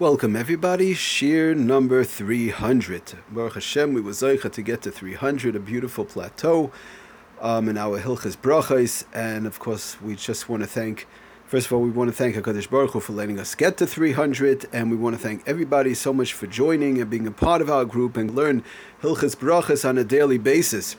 Welcome 0.00 0.34
everybody, 0.34 0.94
shiur 0.94 1.54
number 1.54 2.04
300. 2.04 3.18
Baruch 3.28 3.52
Hashem, 3.52 3.92
we 3.92 4.00
were 4.00 4.14
to 4.14 4.62
get 4.62 4.80
to 4.80 4.90
300, 4.90 5.54
a 5.54 5.60
beautiful 5.60 6.06
plateau 6.06 6.72
um, 7.38 7.68
in 7.68 7.76
our 7.76 8.00
Hilchas 8.00 8.34
Brachas, 8.34 9.04
and 9.12 9.46
of 9.46 9.58
course 9.58 10.00
we 10.00 10.16
just 10.16 10.48
want 10.48 10.62
to 10.62 10.66
thank, 10.66 11.06
first 11.44 11.66
of 11.66 11.74
all, 11.74 11.82
we 11.82 11.90
want 11.90 12.08
to 12.08 12.16
thank 12.16 12.34
HaKadosh 12.34 12.70
Baruch 12.70 12.92
Hu 12.92 13.00
for 13.00 13.12
letting 13.12 13.38
us 13.38 13.54
get 13.54 13.76
to 13.76 13.86
300, 13.86 14.70
and 14.72 14.90
we 14.90 14.96
want 14.96 15.16
to 15.16 15.20
thank 15.20 15.46
everybody 15.46 15.92
so 15.92 16.14
much 16.14 16.32
for 16.32 16.46
joining 16.46 16.98
and 16.98 17.10
being 17.10 17.26
a 17.26 17.30
part 17.30 17.60
of 17.60 17.68
our 17.68 17.84
group 17.84 18.16
and 18.16 18.34
learn 18.34 18.64
Hilchas 19.02 19.36
Brachas 19.36 19.86
on 19.86 19.98
a 19.98 20.04
daily 20.04 20.38
basis. 20.38 20.96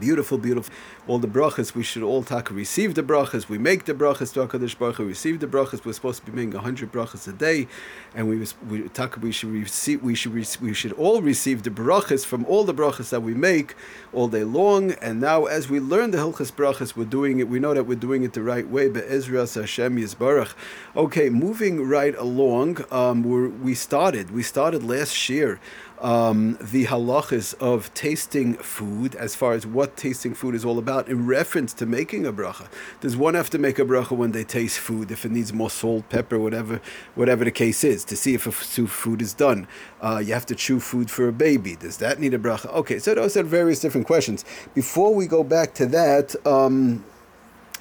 Beautiful, 0.00 0.38
beautiful. 0.38 0.72
All 1.08 1.18
the 1.18 1.26
brachas, 1.26 1.74
we 1.74 1.82
should 1.82 2.04
all 2.04 2.22
talk, 2.22 2.48
receive 2.52 2.94
the 2.94 3.02
brachas. 3.02 3.48
We 3.48 3.58
make 3.58 3.86
the 3.86 3.92
brachas 3.92 4.32
to 4.34 4.46
HaKadosh 4.46 4.78
Baruch 4.78 4.96
Hu, 4.96 5.06
receive 5.06 5.40
the 5.40 5.48
brachas. 5.48 5.84
We're 5.84 5.94
supposed 5.94 6.24
to 6.24 6.30
be 6.30 6.36
making 6.36 6.54
100 6.54 6.92
brachas 6.92 7.26
a 7.26 7.32
day. 7.32 7.66
And 8.14 8.28
we, 8.28 8.36
we 8.68 8.88
we 9.20 9.32
should 9.32 9.50
receive, 9.50 10.00
we 10.00 10.14
should, 10.14 10.32
we 10.32 10.72
should 10.72 10.92
all 10.92 11.20
receive 11.20 11.64
the 11.64 11.70
brachas 11.70 12.24
from 12.24 12.44
all 12.44 12.62
the 12.62 12.72
brachas 12.72 13.10
that 13.10 13.20
we 13.20 13.34
make 13.34 13.74
all 14.12 14.28
day 14.28 14.44
long. 14.44 14.92
And 14.92 15.20
now, 15.20 15.46
as 15.46 15.68
we 15.68 15.80
learn 15.80 16.12
the 16.12 16.18
Hilchas 16.18 16.52
brachas, 16.52 16.94
we're 16.94 17.04
doing 17.04 17.40
it, 17.40 17.48
we 17.48 17.58
know 17.58 17.74
that 17.74 17.82
we're 17.82 17.98
doing 17.98 18.22
it 18.22 18.34
the 18.34 18.42
right 18.42 18.68
way. 18.68 18.88
Be'ezra 18.88 19.52
Hashem 19.52 19.96
Yisbarach. 19.96 20.54
Okay, 20.94 21.30
moving 21.30 21.84
right 21.84 22.14
along, 22.14 22.84
um, 22.92 23.24
we 23.24 23.48
we 23.48 23.74
started, 23.74 24.30
we 24.30 24.44
started 24.44 24.84
last 24.84 25.28
year 25.28 25.58
um, 26.02 26.58
the 26.60 26.86
halachas 26.86 27.54
of 27.60 27.94
tasting 27.94 28.54
food, 28.54 29.14
as 29.14 29.36
far 29.36 29.52
as 29.52 29.64
what 29.64 29.96
tasting 29.96 30.34
food 30.34 30.54
is 30.54 30.64
all 30.64 30.78
about, 30.78 30.91
in 31.00 31.26
reference 31.26 31.72
to 31.74 31.86
making 31.86 32.26
a 32.26 32.32
bracha. 32.32 32.68
Does 33.00 33.16
one 33.16 33.34
have 33.34 33.50
to 33.50 33.58
make 33.58 33.78
a 33.78 33.84
bracha 33.84 34.16
when 34.16 34.32
they 34.32 34.44
taste 34.44 34.78
food, 34.78 35.10
if 35.10 35.24
it 35.24 35.32
needs 35.32 35.52
more 35.52 35.70
salt, 35.70 36.08
pepper, 36.08 36.38
whatever, 36.38 36.80
whatever 37.14 37.44
the 37.44 37.50
case 37.50 37.84
is, 37.84 38.04
to 38.04 38.16
see 38.16 38.34
if 38.34 38.46
a 38.46 38.52
food 38.52 39.22
is 39.22 39.34
done? 39.34 39.66
Uh, 40.00 40.22
you 40.24 40.32
have 40.34 40.46
to 40.46 40.54
chew 40.54 40.80
food 40.80 41.10
for 41.10 41.28
a 41.28 41.32
baby. 41.32 41.76
Does 41.76 41.96
that 41.98 42.20
need 42.20 42.34
a 42.34 42.38
bracha? 42.38 42.66
Okay, 42.74 42.98
so 42.98 43.14
those 43.14 43.36
are 43.36 43.42
various 43.42 43.80
different 43.80 44.06
questions. 44.06 44.44
Before 44.74 45.14
we 45.14 45.26
go 45.26 45.42
back 45.42 45.74
to 45.74 45.86
that. 45.86 46.34
Um, 46.46 47.04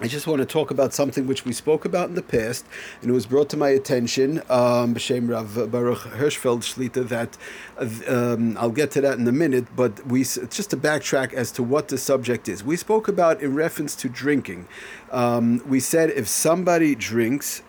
I 0.04 0.08
just 0.08 0.26
want 0.26 0.40
to 0.40 0.48
talk 0.48 0.72
about 0.72 0.96
something 0.96 1.28
which 1.28 1.46
we 1.46 1.54
spoke 1.54 1.86
about 1.86 2.10
in 2.10 2.16
the 2.16 2.24
past, 2.24 2.66
and 3.02 3.12
it 3.12 3.14
was 3.14 3.28
brought 3.28 3.50
to 3.50 3.58
my 3.58 3.70
attention, 3.70 4.40
um, 4.50 4.96
B'Shem 4.96 5.30
Rav 5.30 5.72
Baruch 5.72 6.00
Hirschfeld 6.00 6.64
Shlita, 6.64 7.08
that 7.10 7.38
um, 8.10 8.58
I'll 8.58 8.72
get 8.72 8.90
to 8.92 9.02
that 9.02 9.20
in 9.20 9.28
a 9.28 9.32
minute, 9.32 9.68
but 9.76 10.04
we 10.08 10.22
just 10.24 10.72
to 10.72 10.78
backtrack 10.78 11.34
as 11.34 11.52
to 11.52 11.62
what 11.62 11.90
the 11.90 12.00
subject 12.00 12.50
is. 12.50 12.64
We 12.64 12.78
spoke 12.78 13.08
about 13.08 13.44
in 13.44 13.54
reference 13.54 13.96
to 13.98 14.10
drinking. 14.10 14.68
Um, 15.12 15.62
we 15.68 15.80
said 15.80 16.10
if 16.10 16.28
somebody 16.28 16.96
drinks 16.96 17.62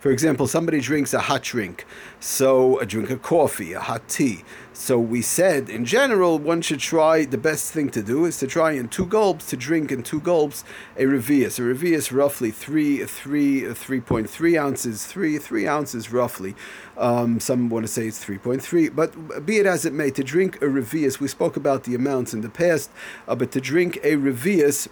for 0.00 0.10
example, 0.10 0.46
somebody 0.46 0.80
drinks 0.80 1.12
a 1.12 1.18
hot 1.18 1.42
drink, 1.42 1.84
so 2.20 2.78
a 2.78 2.86
drink 2.86 3.10
of 3.10 3.20
coffee, 3.22 3.72
a 3.72 3.80
hot 3.80 4.08
tea. 4.08 4.44
So 4.72 4.96
we 4.96 5.22
said, 5.22 5.68
in 5.68 5.84
general, 5.84 6.38
one 6.38 6.62
should 6.62 6.78
try. 6.78 7.24
The 7.24 7.36
best 7.36 7.72
thing 7.72 7.90
to 7.90 8.02
do 8.02 8.24
is 8.24 8.38
to 8.38 8.46
try 8.46 8.72
in 8.72 8.88
two 8.88 9.06
gulps 9.06 9.46
to 9.46 9.56
drink 9.56 9.90
in 9.90 10.04
two 10.04 10.20
gulps 10.20 10.62
a 10.96 11.02
revius. 11.02 11.58
A 11.58 11.62
revius, 11.62 12.12
roughly 12.12 12.52
three, 12.52 13.04
three, 13.04 13.74
three 13.74 14.00
point 14.00 14.30
three 14.30 14.56
ounces, 14.56 15.04
three, 15.04 15.36
three 15.36 15.66
ounces 15.66 16.12
roughly. 16.12 16.54
Um, 16.96 17.40
some 17.40 17.68
want 17.68 17.84
to 17.84 17.92
say 17.92 18.06
it's 18.06 18.22
three 18.22 18.38
point 18.38 18.62
three, 18.62 18.88
but 18.88 19.44
be 19.44 19.58
it 19.58 19.66
as 19.66 19.84
it 19.84 19.92
may, 19.92 20.12
to 20.12 20.22
drink 20.22 20.56
a 20.62 20.66
revius. 20.66 21.18
We 21.18 21.26
spoke 21.26 21.56
about 21.56 21.82
the 21.82 21.96
amounts 21.96 22.32
in 22.32 22.42
the 22.42 22.48
past, 22.48 22.90
uh, 23.26 23.34
but 23.34 23.50
to 23.52 23.60
drink 23.60 23.96
a 24.04 24.14
revius 24.14 24.86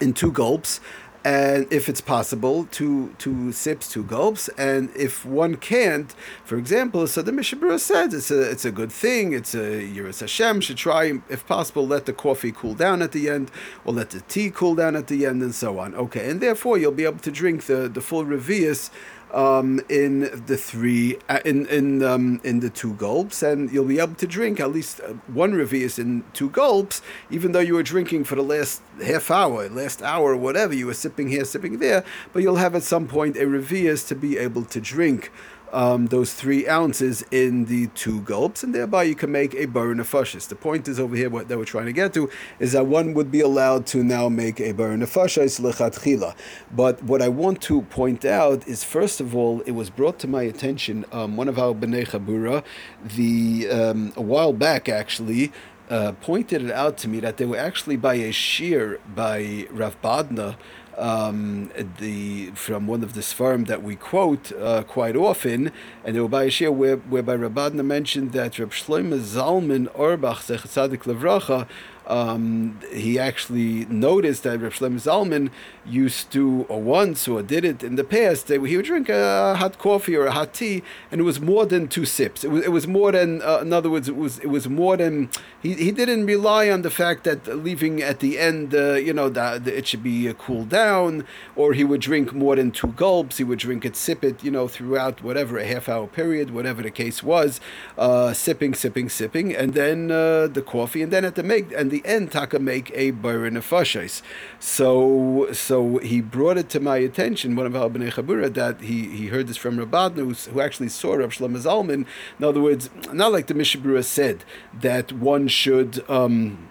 in 0.00 0.12
two 0.12 0.30
gulps 0.30 0.80
and 1.24 1.66
if 1.72 1.88
it's 1.88 2.00
possible, 2.00 2.68
two 2.70 3.14
two 3.18 3.52
sips, 3.52 3.90
two 3.90 4.04
gulps, 4.04 4.48
and 4.56 4.90
if 4.94 5.24
one 5.24 5.56
can't, 5.56 6.14
for 6.44 6.56
example, 6.56 7.06
so 7.06 7.22
the 7.22 7.32
Mishabura 7.32 7.78
says 7.80 8.14
it's 8.14 8.30
a 8.30 8.50
it's 8.50 8.64
a 8.64 8.70
good 8.70 8.92
thing. 8.92 9.32
It's 9.32 9.54
you're 9.54 9.64
a 9.64 10.12
Yiras 10.12 10.20
Hashem 10.20 10.60
should 10.60 10.76
try, 10.76 11.20
if 11.28 11.46
possible, 11.46 11.86
let 11.86 12.06
the 12.06 12.12
coffee 12.12 12.52
cool 12.52 12.74
down 12.74 13.02
at 13.02 13.12
the 13.12 13.28
end, 13.28 13.50
or 13.84 13.92
let 13.94 14.10
the 14.10 14.20
tea 14.20 14.50
cool 14.50 14.74
down 14.74 14.94
at 14.96 15.08
the 15.08 15.26
end, 15.26 15.42
and 15.42 15.54
so 15.54 15.78
on. 15.78 15.94
Okay, 15.94 16.30
and 16.30 16.40
therefore 16.40 16.78
you'll 16.78 16.92
be 16.92 17.04
able 17.04 17.18
to 17.18 17.30
drink 17.30 17.66
the 17.66 17.88
the 17.88 18.00
full 18.00 18.24
revius 18.24 18.90
um, 19.32 19.80
in 19.88 20.20
the 20.46 20.56
three 20.56 21.18
uh, 21.28 21.40
in 21.44 21.66
in 21.66 22.02
um, 22.02 22.40
in 22.44 22.60
the 22.60 22.70
two 22.70 22.94
gulps, 22.94 23.42
and 23.42 23.70
you'll 23.70 23.84
be 23.84 23.98
able 23.98 24.14
to 24.14 24.26
drink 24.26 24.60
at 24.60 24.72
least 24.72 25.00
uh, 25.00 25.14
one 25.26 25.52
revius 25.52 25.98
in 25.98 26.24
two 26.32 26.50
gulps, 26.50 27.02
even 27.30 27.52
though 27.52 27.60
you 27.60 27.74
were 27.74 27.82
drinking 27.82 28.24
for 28.24 28.36
the 28.36 28.42
last 28.42 28.82
half 29.04 29.30
hour, 29.30 29.68
last 29.68 30.02
hour, 30.02 30.36
whatever 30.36 30.74
you 30.74 30.86
were 30.86 30.94
sipping 30.94 31.28
here, 31.28 31.44
sipping 31.44 31.78
there. 31.78 32.04
But 32.32 32.42
you'll 32.42 32.56
have 32.56 32.74
at 32.74 32.82
some 32.82 33.06
point 33.06 33.36
a 33.36 33.46
revius 33.46 34.06
to 34.08 34.14
be 34.14 34.38
able 34.38 34.64
to 34.64 34.80
drink 34.80 35.30
um, 35.72 36.06
those 36.06 36.34
three 36.34 36.68
ounces 36.68 37.22
in 37.30 37.66
the 37.66 37.88
two 37.88 38.20
gulps, 38.22 38.62
and 38.62 38.74
thereby 38.74 39.04
you 39.04 39.14
can 39.14 39.30
make 39.32 39.54
a 39.54 39.66
bar 39.66 39.86
nefashis. 39.88 40.48
The 40.48 40.54
point 40.54 40.88
is 40.88 40.98
over 40.98 41.14
here, 41.14 41.30
what 41.30 41.48
they 41.48 41.56
were 41.56 41.64
trying 41.64 41.86
to 41.86 41.92
get 41.92 42.14
to 42.14 42.30
is 42.58 42.72
that 42.72 42.86
one 42.86 43.14
would 43.14 43.30
be 43.30 43.40
allowed 43.40 43.86
to 43.88 44.02
now 44.02 44.28
make 44.28 44.60
a 44.60 44.72
bar 44.72 44.90
nefashis 44.90 45.60
lechatchila. 45.60 46.34
But 46.74 47.02
what 47.02 47.22
I 47.22 47.28
want 47.28 47.60
to 47.62 47.82
point 47.82 48.24
out 48.24 48.66
is, 48.66 48.84
first 48.84 49.20
of 49.20 49.36
all, 49.36 49.60
it 49.62 49.72
was 49.72 49.90
brought 49.90 50.18
to 50.20 50.28
my 50.28 50.42
attention, 50.42 51.04
um, 51.12 51.36
one 51.36 51.48
of 51.48 51.58
our 51.58 51.74
bnei 51.74 52.06
chabura, 52.06 52.64
the 53.04 53.68
um, 53.68 54.12
a 54.16 54.22
while 54.22 54.52
back 54.52 54.88
actually. 54.88 55.52
Uh, 55.90 56.12
pointed 56.20 56.60
it 56.60 56.70
out 56.70 56.98
to 56.98 57.08
me 57.08 57.18
that 57.18 57.38
they 57.38 57.46
were 57.46 57.56
actually 57.56 57.96
by 57.96 58.12
a 58.12 58.28
shiur 58.28 58.98
by 59.14 59.66
Rav 59.70 59.98
Badna, 60.02 60.54
um, 60.98 61.70
the 61.98 62.50
from 62.50 62.86
one 62.86 63.02
of 63.02 63.14
the 63.14 63.20
Sfarim 63.20 63.66
that 63.66 63.82
we 63.82 63.96
quote 63.96 64.52
uh, 64.52 64.82
quite 64.82 65.16
often, 65.16 65.72
and 66.04 66.16
a 66.16 66.20
shiur 66.20 66.72
where, 66.72 66.96
whereby 66.96 67.36
Rabadna 67.36 67.84
mentioned 67.84 68.32
that 68.32 68.58
Reb 68.58 68.70
Shlomo 68.70 69.18
Zalman 69.20 69.88
Auerbach, 69.94 70.42
Tzadik 70.42 71.04
Levracha 71.04 71.68
um, 72.08 72.78
he 72.90 73.18
actually 73.18 73.84
noticed 73.86 74.42
that 74.42 74.60
Reb 74.60 74.72
Shlomo 74.72 75.00
Zalman 75.00 75.50
used 75.86 76.32
to, 76.32 76.66
or 76.68 76.80
once, 76.80 77.28
or 77.28 77.42
did 77.42 77.64
it 77.64 77.82
in 77.82 77.96
the 77.96 78.04
past, 78.04 78.46
that 78.48 78.64
he 78.64 78.76
would 78.76 78.86
drink 78.86 79.08
a 79.08 79.54
hot 79.56 79.78
coffee 79.78 80.16
or 80.16 80.26
a 80.26 80.32
hot 80.32 80.54
tea, 80.54 80.82
and 81.10 81.20
it 81.20 81.24
was 81.24 81.38
more 81.40 81.66
than 81.66 81.86
two 81.86 82.04
sips. 82.04 82.44
It 82.44 82.50
was, 82.50 82.64
it 82.64 82.72
was 82.72 82.86
more 82.86 83.12
than, 83.12 83.42
uh, 83.42 83.58
in 83.58 83.72
other 83.72 83.90
words, 83.90 84.08
it 84.08 84.16
was 84.16 84.38
it 84.40 84.48
was 84.48 84.68
more 84.68 84.96
than. 84.96 85.28
He, 85.60 85.74
he 85.74 85.90
didn't 85.90 86.24
rely 86.24 86.70
on 86.70 86.82
the 86.82 86.90
fact 86.90 87.24
that 87.24 87.46
leaving 87.46 88.00
at 88.00 88.20
the 88.20 88.38
end, 88.38 88.74
uh, 88.74 88.94
you 88.94 89.12
know, 89.12 89.28
that 89.28 89.66
it 89.66 89.86
should 89.88 90.02
be 90.02 90.28
uh, 90.28 90.32
cooled 90.34 90.68
down, 90.68 91.26
or 91.56 91.72
he 91.72 91.84
would 91.84 92.00
drink 92.00 92.32
more 92.32 92.56
than 92.56 92.70
two 92.70 92.88
gulps. 92.88 93.38
He 93.38 93.44
would 93.44 93.58
drink 93.58 93.84
it, 93.84 93.96
sip 93.96 94.24
it, 94.24 94.42
you 94.42 94.50
know, 94.50 94.68
throughout 94.68 95.22
whatever 95.22 95.58
a 95.58 95.66
half 95.66 95.88
hour 95.88 96.06
period, 96.06 96.50
whatever 96.50 96.82
the 96.82 96.90
case 96.90 97.22
was, 97.22 97.60
uh, 97.98 98.32
sipping, 98.32 98.74
sipping, 98.74 99.08
sipping, 99.08 99.54
and 99.54 99.74
then 99.74 100.10
uh, 100.10 100.46
the 100.46 100.62
coffee, 100.62 101.02
and 101.02 101.12
then 101.12 101.24
at 101.24 101.34
the 101.34 101.42
make 101.42 101.72
and 101.72 101.90
the 101.90 101.97
the 102.02 102.08
end, 102.08 102.32
Taka 102.32 102.58
make 102.58 102.90
a 102.94 103.10
Byron 103.10 103.54
Nefashis. 103.54 104.22
So, 104.58 105.48
so 105.52 105.98
he 105.98 106.20
brought 106.20 106.58
it 106.58 106.68
to 106.70 106.80
my 106.80 106.96
attention, 106.98 107.56
one 107.56 107.66
of 107.66 107.74
our 107.74 107.88
Bnei 107.88 108.12
Chabura, 108.12 108.52
that 108.54 108.80
he, 108.80 109.08
he 109.08 109.26
heard 109.28 109.48
this 109.48 109.56
from 109.56 109.78
Rabadnu, 109.78 110.48
who 110.48 110.60
actually 110.60 110.88
saw 110.88 111.14
Rav 111.14 111.30
Shlomo 111.30 111.58
Zalman. 111.58 112.06
In 112.38 112.44
other 112.44 112.60
words, 112.60 112.90
not 113.12 113.32
like 113.32 113.46
the 113.46 113.54
Mishabura 113.54 114.04
said, 114.04 114.44
that 114.72 115.12
one 115.12 115.48
should. 115.48 116.08
Um, 116.08 116.68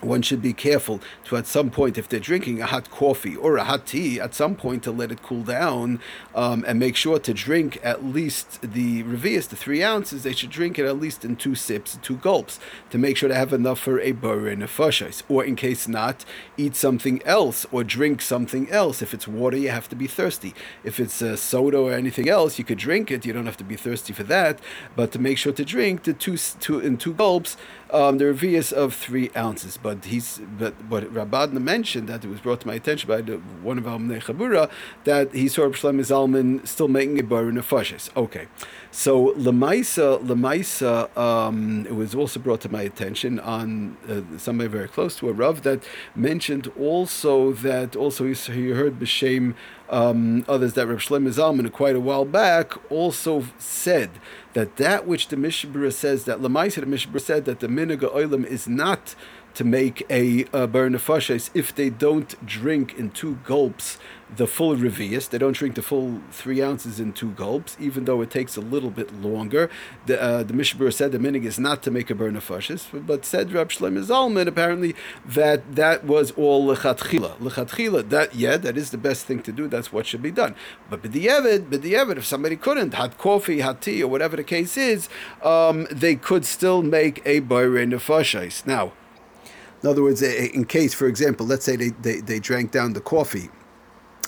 one 0.00 0.20
should 0.20 0.42
be 0.42 0.52
careful 0.52 1.00
to 1.24 1.36
at 1.36 1.46
some 1.46 1.70
point 1.70 1.96
if 1.96 2.08
they're 2.08 2.20
drinking 2.20 2.60
a 2.60 2.66
hot 2.66 2.90
coffee 2.90 3.34
or 3.34 3.56
a 3.56 3.64
hot 3.64 3.86
tea 3.86 4.20
at 4.20 4.34
some 4.34 4.54
point 4.54 4.82
to 4.82 4.90
let 4.90 5.10
it 5.10 5.22
cool 5.22 5.42
down 5.42 6.00
um, 6.34 6.64
and 6.68 6.78
make 6.78 6.96
sure 6.96 7.18
to 7.18 7.32
drink 7.32 7.78
at 7.82 8.04
least 8.04 8.60
the 8.60 9.02
revius 9.04 9.48
the 9.48 9.56
three 9.56 9.82
ounces. 9.82 10.22
They 10.22 10.34
should 10.34 10.50
drink 10.50 10.78
it 10.78 10.84
at 10.84 11.00
least 11.00 11.24
in 11.24 11.36
two 11.36 11.54
sips 11.54 11.98
two 12.02 12.16
gulps 12.16 12.60
to 12.90 12.98
make 12.98 13.16
sure 13.16 13.28
to 13.28 13.34
have 13.34 13.52
enough 13.52 13.78
for 13.78 13.98
a 14.00 14.12
burr 14.12 14.48
and 14.48 14.62
a 14.62 14.66
fashais 14.66 15.22
or 15.28 15.44
in 15.44 15.56
case 15.56 15.88
not 15.88 16.24
eat 16.58 16.76
something 16.76 17.22
else 17.24 17.64
or 17.72 17.82
drink 17.82 18.20
something 18.20 18.70
else. 18.70 19.00
If 19.00 19.14
it's 19.14 19.26
water 19.26 19.56
you 19.56 19.70
have 19.70 19.88
to 19.88 19.96
be 19.96 20.06
thirsty. 20.06 20.54
If 20.84 21.00
it's 21.00 21.22
a 21.22 21.38
soda 21.38 21.78
or 21.78 21.92
anything 21.92 22.28
else 22.28 22.58
you 22.58 22.64
could 22.64 22.78
drink 22.78 23.10
it. 23.10 23.24
You 23.24 23.32
don't 23.32 23.46
have 23.46 23.56
to 23.56 23.64
be 23.64 23.76
thirsty 23.76 24.12
for 24.12 24.24
that. 24.24 24.60
But 24.94 25.10
to 25.12 25.18
make 25.18 25.38
sure 25.38 25.54
to 25.54 25.64
drink 25.64 26.02
the 26.02 26.12
two, 26.12 26.36
two 26.36 26.80
in 26.80 26.98
two 26.98 27.14
gulps 27.14 27.56
um, 27.90 28.18
the 28.18 28.24
revius 28.24 28.72
of 28.72 28.94
three 28.94 29.30
ounces 29.36 29.76
but 29.86 30.04
he's 30.06 30.40
but 30.58 30.74
what 30.88 31.04
Rabadna 31.14 31.60
mentioned 31.60 32.08
that 32.08 32.24
it 32.24 32.28
was 32.28 32.40
brought 32.40 32.60
to 32.62 32.66
my 32.66 32.74
attention 32.74 33.06
by 33.06 33.20
the, 33.20 33.36
one 33.62 33.78
of 33.78 33.86
our 33.86 34.00
Chabura 34.00 34.68
that 35.04 35.32
he 35.32 35.46
saw 35.46 35.62
Shlomo 35.68 36.00
Zalman 36.00 36.66
still 36.66 36.88
making 36.88 37.20
a 37.20 37.22
bar 37.22 37.48
in 37.48 37.56
a. 37.56 37.64
Okay, 38.16 38.48
so 38.90 39.32
Lemaisa 39.34 40.20
Lemaisa 40.26 41.16
um, 41.16 41.86
it 41.86 41.94
was 41.94 42.16
also 42.16 42.40
brought 42.40 42.62
to 42.62 42.68
my 42.68 42.82
attention 42.82 43.38
on 43.38 43.96
uh, 44.08 44.38
somebody 44.38 44.68
very 44.68 44.88
close 44.88 45.14
to 45.18 45.28
a 45.28 45.32
Rav 45.32 45.62
that 45.62 45.84
mentioned 46.16 46.66
also 46.76 47.52
that 47.52 47.94
also 47.94 48.24
he 48.24 48.70
heard 48.70 48.98
b'shem 48.98 49.54
um, 49.88 50.44
others 50.48 50.72
that 50.72 50.88
Rav 50.88 50.98
Shlomo 50.98 51.28
Zalman 51.28 51.70
quite 51.72 51.94
a 51.94 52.00
while 52.00 52.24
back 52.24 52.72
also 52.90 53.44
said 53.56 54.10
that 54.54 54.76
that 54.78 55.06
which 55.06 55.28
the 55.28 55.36
Mishabura 55.36 55.92
says 55.92 56.24
that 56.24 56.40
Lemaisa 56.40 56.80
the 56.80 56.86
Mishabura 56.86 57.20
said 57.20 57.44
that 57.44 57.60
the 57.60 57.68
Miniga 57.68 58.12
Oilam 58.12 58.44
is 58.44 58.66
not 58.66 59.14
to 59.56 59.64
make 59.64 60.06
a, 60.08 60.44
a 60.52 60.66
bar 60.66 60.88
nefashis 60.88 61.50
if 61.54 61.74
they 61.74 61.90
don't 61.90 62.46
drink 62.46 62.94
in 62.98 63.10
two 63.10 63.38
gulps 63.44 63.98
the 64.34 64.46
full 64.46 64.76
revius. 64.76 65.28
They 65.28 65.38
don't 65.38 65.56
drink 65.56 65.76
the 65.76 65.82
full 65.82 66.20
three 66.30 66.62
ounces 66.62 66.98
in 66.98 67.12
two 67.12 67.30
gulps, 67.30 67.76
even 67.78 68.04
though 68.04 68.20
it 68.22 68.30
takes 68.30 68.56
a 68.56 68.60
little 68.60 68.90
bit 68.90 69.14
longer. 69.14 69.70
The 70.06 70.20
uh, 70.20 70.42
the 70.42 70.52
Mishabur 70.52 70.92
said 70.92 71.12
the 71.12 71.18
minig 71.18 71.44
is 71.44 71.58
not 71.58 71.82
to 71.84 71.90
make 71.90 72.10
a 72.10 72.14
bar 72.14 72.28
nefashis, 72.28 73.06
but 73.06 73.24
said 73.24 73.52
Rab 73.52 73.70
Shlomo 73.70 74.04
Zalman 74.04 74.46
apparently 74.46 74.94
that 75.24 75.76
that 75.76 76.04
was 76.04 76.32
all 76.32 76.66
lechatchila. 76.66 77.38
Lechatchila, 77.38 78.08
that 78.10 78.34
yeah, 78.34 78.56
that 78.56 78.76
is 78.76 78.90
the 78.90 78.98
best 78.98 79.26
thing 79.26 79.42
to 79.42 79.52
do. 79.52 79.68
That's 79.68 79.92
what 79.92 80.06
should 80.06 80.22
be 80.22 80.32
done. 80.32 80.54
But 80.90 81.02
b'di'evid, 81.02 81.70
b'di'evid, 81.70 82.16
if 82.16 82.26
somebody 82.26 82.56
couldn't, 82.56 82.94
had 82.94 83.18
coffee, 83.18 83.60
had 83.60 83.80
tea, 83.80 84.02
or 84.02 84.08
whatever 84.08 84.36
the 84.36 84.44
case 84.44 84.76
is, 84.76 85.08
um, 85.42 85.86
they 85.90 86.16
could 86.16 86.44
still 86.44 86.82
make 86.82 87.22
a 87.24 87.40
bar 87.40 87.66
nefashis. 87.66 88.66
Now, 88.66 88.92
in 89.86 89.90
other 89.90 90.02
words, 90.02 90.20
in 90.20 90.64
case, 90.64 90.92
for 90.92 91.06
example, 91.06 91.46
let's 91.46 91.64
say 91.64 91.76
they, 91.76 91.90
they, 91.90 92.20
they 92.20 92.40
drank 92.40 92.72
down 92.72 92.92
the 92.92 93.00
coffee 93.00 93.50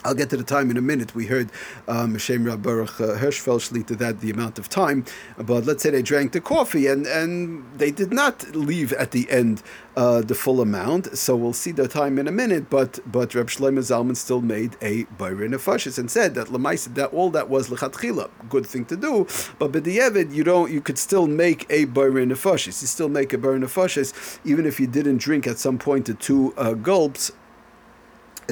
I'll 0.05 0.15
get 0.15 0.31
to 0.31 0.37
the 0.37 0.45
time 0.45 0.71
in 0.71 0.77
a 0.77 0.83
minute. 0.83 1.15
We 1.15 1.27
heard 1.27 1.51
um, 1.89 2.17
Shem 2.19 2.45
Baruch 2.45 3.01
uh, 3.01 3.19
Hirschfeld 3.19 3.61
Shlita 3.69 3.99
that 3.99 4.21
the 4.21 4.31
amount 4.31 4.59
of 4.59 4.69
time, 4.69 5.05
but 5.37 5.65
let's 5.65 5.83
say 5.83 5.91
they 5.91 6.03
drank 6.03 6.33
the 6.33 6.41
coffee 6.41 6.87
and, 6.87 7.07
and 7.07 7.65
they 7.77 7.91
did 7.91 8.13
not 8.13 8.55
leave 8.55 8.93
at 8.93 9.11
the 9.11 9.29
end 9.31 9.63
uh, 9.97 10.21
the 10.21 10.35
full 10.35 10.61
amount. 10.61 11.19
So 11.19 11.35
we'll 11.35 11.53
see 11.53 11.73
the 11.73 11.89
time 11.89 12.19
in 12.19 12.29
a 12.29 12.33
minute. 12.33 12.71
But 12.71 13.01
but 13.11 13.35
Reb 13.35 13.49
Shlomo 13.49 13.81
Zalman 13.81 14.17
still 14.17 14.41
made 14.41 14.77
a 14.81 15.05
bayrin 15.19 15.53
nefashis 15.53 15.99
and 15.99 16.09
said 16.09 16.35
that 16.37 16.47
lemaisa 16.49 16.95
that 16.95 17.13
all 17.13 17.31
that 17.31 17.49
was 17.49 17.69
lechatchila, 17.69 18.31
good 18.49 18.67
thing 18.67 18.85
to 18.87 18.97
do. 18.97 19.27
But 19.59 19.73
b'di'evid 19.73 20.33
you 20.33 20.45
don't 20.45 20.71
you 20.71 20.81
could 20.81 20.99
still 20.99 21.27
make 21.27 21.67
a 21.71 21.87
bayrin 21.87 22.31
nefashis. 22.33 22.81
You 22.81 22.87
still 22.87 23.09
make 23.09 23.33
a 23.33 23.39
bayrin 23.39 23.65
nefashis 23.65 24.39
even 24.45 24.65
if 24.65 24.79
you 24.79 24.87
didn't 24.87 25.19
drink 25.19 25.47
at 25.49 25.59
some 25.59 25.79
point 25.79 26.07
the 26.07 26.15
two 26.15 26.55
uh, 26.57 26.75
gulps 26.75 27.33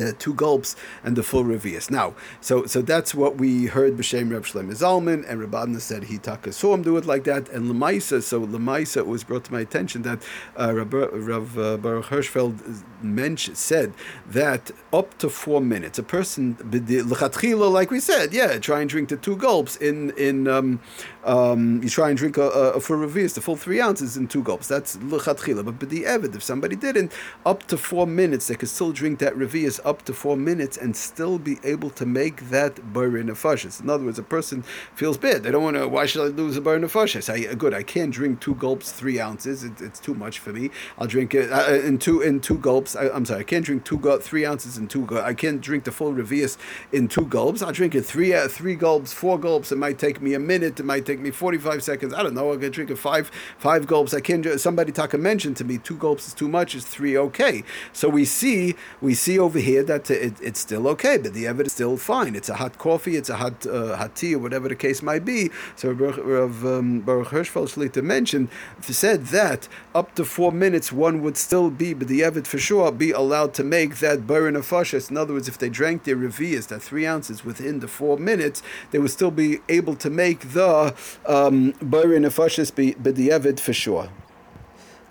uh, 0.01 0.13
two 0.19 0.35
gulps 0.35 0.77
and 1.05 1.17
the 1.17 1.23
full 1.23 1.45
revius. 1.45 1.91
Now, 1.91 2.15
so 2.41 2.67
so 2.67 2.83
that's 2.83 3.15
what 3.15 3.37
we 3.37 3.67
heard 3.67 3.97
b'shem 3.97 4.31
Reb 4.33 4.45
Shlomo 4.45 4.73
Zalman 4.73 5.29
and 5.29 5.41
Rabbanah 5.41 5.81
said 5.81 6.05
he 6.05 6.19
taka 6.19 6.53
saw 6.53 6.75
him 6.75 6.83
do 6.83 6.97
it 6.97 7.07
like 7.07 7.25
that 7.25 7.49
and 7.49 7.71
Lemaisa. 7.71 8.23
So 8.23 8.41
Lemaisa 8.47 9.05
was 9.05 9.25
brought 9.25 9.45
to 9.45 9.53
my 9.53 9.61
attention 9.61 10.03
that 10.03 10.23
uh, 10.59 10.75
Rav, 10.75 10.93
Rav 10.93 11.59
uh, 11.59 11.77
Baruch 11.77 12.07
Hirschfeld 12.07 12.83
mentioned 13.03 13.59
said 13.59 13.93
that 14.27 14.71
up 14.93 15.17
to 15.19 15.29
four 15.29 15.61
minutes 15.61 15.99
a 15.99 16.03
person 16.03 16.57
like 16.63 17.91
we 17.91 18.01
said 18.01 18.33
yeah 18.33 18.59
try 18.59 18.81
and 18.81 18.91
drink 18.91 19.09
the 19.09 19.17
two 19.17 19.37
gulps 19.37 19.77
in 19.77 20.11
in 20.17 20.49
um, 20.49 20.81
um, 21.25 21.83
you 21.83 21.89
try 21.89 22.09
and 22.09 22.19
drink 22.19 22.37
a, 22.37 22.43
a 22.43 22.81
full 22.81 22.97
revius 22.97 23.35
the 23.35 23.41
full 23.41 23.57
three 23.57 23.81
ounces 23.81 24.17
in 24.17 24.27
two 24.27 24.43
gulps 24.43 24.69
that's 24.69 24.97
lechatchila 24.97 25.65
but 25.65 25.89
the 25.89 26.05
evid 26.05 26.35
if 26.35 26.43
somebody 26.43 26.77
didn't 26.77 27.13
up 27.45 27.65
to 27.67 27.77
four 27.77 28.07
minutes 28.07 28.49
they 28.49 28.55
could 28.55 28.69
still 28.69 28.93
drink 28.93 29.19
that 29.19 29.35
revius 29.35 29.81
up 29.87 30.03
to 30.03 30.13
four 30.13 30.37
minutes 30.37 30.77
and 30.77 30.95
still 30.97 31.39
be 31.39 31.59
able 31.65 31.89
to 31.91 32.05
make 32.05 32.51
that 32.51 32.93
bar 32.93 33.07
nefashis. 33.07 33.81
In 33.81 33.89
other 33.89 34.05
words, 34.05 34.19
a 34.19 34.23
person 34.23 34.63
feels 34.95 35.17
bad. 35.17 35.45
They 35.45 35.53
don't 35.53 35.63
want 35.63 35.77
to. 35.77 35.87
Why 35.87 36.05
should 36.05 36.23
I 36.23 36.29
lose 36.37 36.57
a 36.57 36.61
bar 36.61 36.77
nefashis? 36.77 37.33
I 37.33 37.55
good. 37.55 37.73
I 37.73 37.85
can't 37.85 38.13
drink 38.13 38.41
two 38.41 38.57
gulps, 38.57 38.91
three 38.91 39.21
ounces. 39.21 39.63
It, 39.63 39.81
it's 39.81 40.01
too 40.01 40.15
much 40.15 40.41
for 40.41 40.53
me. 40.53 40.71
I'll 40.99 41.07
drink 41.07 41.35
it 41.35 41.51
uh, 41.53 41.73
in 41.73 41.99
two 41.99 42.21
in 42.21 42.41
two 42.41 42.59
gulps. 42.59 42.97
I, 42.97 43.07
am 43.07 43.25
sorry. 43.25 43.41
I 43.41 43.45
can't 43.45 43.65
drink 43.65 43.85
two 43.85 43.99
gu- 43.99 44.19
three 44.19 44.45
ounces 44.45 44.77
in 44.77 44.89
two. 44.89 45.07
gulps. 45.07 45.25
I 45.25 45.35
can't 45.35 45.61
drink 45.61 45.85
the 45.85 45.93
full 45.93 46.13
revius 46.13 46.59
in 46.93 47.07
two 47.07 47.27
gulps. 47.27 47.63
I'll 47.63 47.73
drink 47.73 47.95
it 47.95 48.03
three 48.03 48.35
uh, 48.35 48.49
three 48.49 48.75
gulps, 48.75 49.13
four 49.13 49.39
gulps. 49.39 49.71
It 49.71 49.79
might 49.79 49.99
take 49.99 50.21
me 50.21 50.35
a 50.35 50.41
minute. 50.41 50.81
It 50.81 50.85
might 50.85 51.07
take 51.07 51.21
me 51.21 51.31
forty 51.31 51.59
five 51.59 51.85
seconds. 51.85 52.13
I 52.13 52.25
don't 52.25 52.35
know. 52.35 52.53
I 52.53 52.57
can 52.57 52.73
drink 52.73 52.91
it 52.91 52.99
five 52.99 53.31
five 53.57 53.87
gulps. 53.87 54.13
I 54.13 54.21
can't. 54.21 54.45
Somebody 54.61 54.91
Taka 54.91 55.17
mentioned 55.17 55.57
to 55.59 55.65
me 55.65 55.79
two 55.79 55.97
gulps 55.97 56.27
is 56.27 56.35
too 56.35 56.49
much. 56.49 56.75
Is 56.75 56.85
three 56.85 57.17
okay? 57.17 57.63
So 57.93 58.09
we 58.09 58.25
see 58.25 58.75
we 59.01 59.15
see 59.15 59.39
over 59.39 59.61
here 59.61 59.76
that 59.83 60.11
it, 60.11 60.35
it's 60.41 60.61
still 60.61 60.89
okay, 60.89 61.19
but 61.19 61.35
the 61.35 61.47
evidence 61.47 61.69
is 61.69 61.73
still 61.75 61.97
fine. 61.97 62.35
It's 62.35 62.49
a 62.49 62.55
hot 62.55 62.79
coffee, 62.79 63.17
it's 63.17 63.29
a 63.29 63.37
hot 63.37 63.67
uh, 63.67 63.97
hot 63.97 64.15
tea, 64.15 64.35
or 64.35 64.39
whatever 64.39 64.69
the 64.69 64.77
case 64.77 65.03
might 65.03 65.25
be. 65.25 65.51
So 65.77 65.91
Rav 65.91 66.65
um, 66.65 67.01
Baruch 67.01 67.29
Hirschfeld 67.29 67.69
Shlita 67.75 68.03
mentioned 68.03 68.49
said 68.83 69.27
that 69.27 69.69
up 69.95 70.15
to 70.15 70.25
four 70.25 70.53
minutes 70.53 70.93
one 70.93 71.23
would 71.23 71.37
still 71.37 71.71
be, 71.71 71.95
but 71.95 72.09
the 72.09 72.23
evidence 72.23 72.49
for 72.49 72.59
sure 72.59 72.93
be 72.93 73.11
allowed 73.11 73.55
to 73.55 73.65
make 73.65 73.97
that 73.99 74.27
burn 74.27 74.57
of. 74.57 75.11
In 75.11 75.17
other 75.17 75.35
words, 75.35 75.49
if 75.49 75.59
they 75.59 75.69
drank 75.69 76.05
their 76.05 76.17
revias, 76.17 76.69
that 76.69 76.83
three 76.83 77.07
ounces 77.07 77.45
within 77.45 77.81
the 77.81 77.89
four 77.89 78.19
minutes, 78.19 78.63
they 78.91 78.99
would 78.99 79.11
still 79.11 79.31
be 79.31 79.61
able 79.69 79.95
to 79.97 80.11
make 80.11 80.53
the 80.53 80.95
um, 81.27 81.73
burn 81.81 82.25
of 82.25 82.37
but 82.37 83.17
the 83.17 83.31
evidence 83.31 83.61
for 83.61 83.73
sure. 83.73 84.09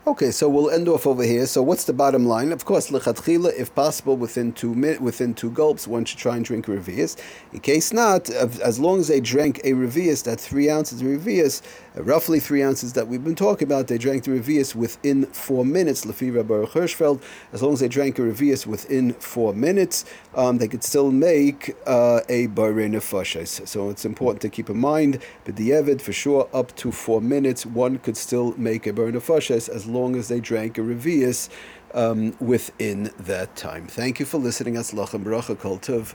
Okay, 0.08 0.30
so 0.30 0.48
we'll 0.48 0.70
end 0.70 0.88
off 0.88 1.08
over 1.08 1.24
here. 1.24 1.48
So 1.48 1.64
what's 1.64 1.86
the 1.86 1.92
bottom 1.92 2.28
line? 2.28 2.52
Of 2.52 2.64
course, 2.64 2.92
lechatchila, 2.92 3.58
if 3.58 3.74
possible, 3.74 4.16
within 4.16 4.54
two 4.54 4.72
within 5.00 5.34
two 5.34 5.50
gulps, 5.50 5.88
one 5.88 6.06
should 6.06 6.20
try 6.20 6.36
and 6.36 6.46
drink 6.46 6.68
revius. 6.68 7.18
In 7.54 7.60
case 7.62 7.92
not, 7.92 8.30
as 8.30 8.80
long 8.80 9.00
as 9.00 9.08
they 9.08 9.20
drank 9.20 9.62
a 9.64 9.72
revius, 9.72 10.24
that 10.26 10.40
three 10.40 10.70
ounces 10.70 11.02
of 11.02 11.08
revius, 11.08 11.64
uh, 11.98 12.04
roughly 12.04 12.40
three 12.40 12.62
ounces 12.62 12.94
that 12.94 13.08
we've 13.08 13.24
been 13.24 13.34
talking 13.34 13.68
about, 13.68 13.88
they 13.88 13.98
drank 13.98 14.26
the 14.26 14.30
revius 14.40 14.76
within 14.76 15.26
four 15.26 15.66
minutes. 15.66 16.06
Lefira 16.06 16.46
Baruch 16.46 16.74
Hirschfeld, 16.74 17.24
as 17.52 17.64
long 17.64 17.74
as 17.74 17.80
they 17.80 17.88
drank 17.88 18.20
a 18.20 18.22
revius 18.22 18.68
within 18.68 19.14
four 19.14 19.56
minutes, 19.56 20.06
um, 20.36 20.60
they 20.60 20.68
could 20.68 20.84
still 20.84 21.10
make 21.10 21.76
uh, 21.88 22.20
a 22.30 22.46
barin 22.46 22.92
nefashis. 22.92 23.68
So 23.68 23.90
it's 23.90 24.06
important 24.06 24.44
to 24.44 24.50
keep 24.50 24.70
in 24.70 24.78
mind, 24.78 25.18
but 25.46 25.56
the 25.56 25.72
evid 25.72 26.00
for 26.00 26.14
sure, 26.14 26.48
up 26.54 26.76
to 26.76 26.92
four 26.92 27.22
minutes, 27.22 27.66
one 27.66 27.98
could 27.98 28.18
still 28.18 28.54
make 28.56 28.86
a 28.86 28.94
barin 28.94 29.16
nefashis 29.16 29.68
as 29.68 29.88
long 29.88 29.95
as 30.16 30.28
they 30.28 30.40
drank 30.40 30.78
a 30.78 30.82
revius 30.82 31.50
um, 31.94 32.36
within 32.40 33.12
that 33.18 33.56
time. 33.56 33.88
Thank 33.88 34.20
you 34.20 34.26
for 34.26 34.38
listening. 34.38 34.76
Aslach 34.76 35.14
and 35.14 35.26
bracha 35.26 35.58
kol 35.58 35.80
tov. 35.80 36.14